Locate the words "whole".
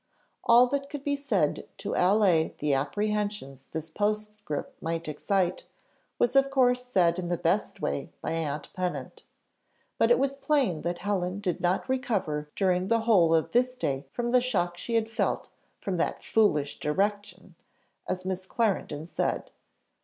13.01-13.35